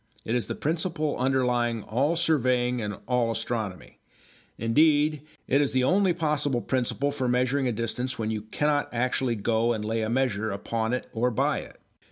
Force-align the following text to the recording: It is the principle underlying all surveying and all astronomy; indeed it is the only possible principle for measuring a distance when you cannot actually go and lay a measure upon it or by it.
It 0.25 0.33
is 0.33 0.47
the 0.47 0.55
principle 0.55 1.15
underlying 1.19 1.83
all 1.83 2.15
surveying 2.15 2.81
and 2.81 2.97
all 3.07 3.29
astronomy; 3.29 3.99
indeed 4.57 5.21
it 5.47 5.61
is 5.61 5.73
the 5.73 5.83
only 5.83 6.11
possible 6.11 6.61
principle 6.61 7.11
for 7.11 7.27
measuring 7.27 7.67
a 7.67 7.71
distance 7.71 8.17
when 8.17 8.31
you 8.31 8.41
cannot 8.41 8.89
actually 8.91 9.35
go 9.35 9.73
and 9.73 9.85
lay 9.85 10.01
a 10.01 10.09
measure 10.09 10.49
upon 10.49 10.93
it 10.93 11.07
or 11.13 11.29
by 11.29 11.59
it. 11.59 11.79